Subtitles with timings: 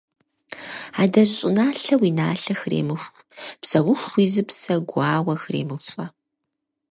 [1.01, 3.15] Адэжь щӀыналъэ, уи налъэ хремыху,
[3.61, 6.05] Псэуху уи зыпсэ гуауэ хремыхуэ.